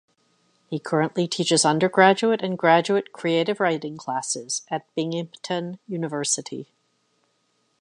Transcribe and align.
He 0.67 0.79
currently 0.79 1.27
teaches 1.27 1.63
undergraduate 1.63 2.41
and 2.41 2.57
graduate 2.57 3.13
creative 3.13 3.59
writing 3.59 3.97
classes 3.97 4.63
at 4.67 4.87
Binghamton 4.95 5.77
University. 5.85 6.71